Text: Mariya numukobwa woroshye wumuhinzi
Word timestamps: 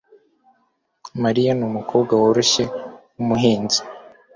Mariya 1.23 1.51
numukobwa 1.59 2.13
woroshye 2.21 2.63
wumuhinzi 3.15 3.79